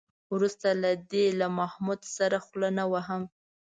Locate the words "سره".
2.17-2.37